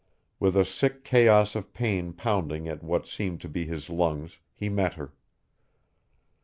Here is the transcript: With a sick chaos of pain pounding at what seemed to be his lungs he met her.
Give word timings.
With 0.39 0.57
a 0.57 0.65
sick 0.65 1.03
chaos 1.03 1.53
of 1.55 1.75
pain 1.75 2.13
pounding 2.13 2.67
at 2.67 2.81
what 2.81 3.05
seemed 3.05 3.39
to 3.41 3.47
be 3.47 3.67
his 3.67 3.87
lungs 3.87 4.39
he 4.55 4.67
met 4.67 4.95
her. 4.95 5.13